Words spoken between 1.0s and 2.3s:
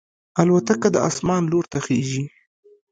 اسمان لور ته خېژي.